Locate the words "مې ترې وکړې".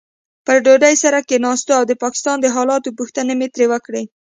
3.39-4.03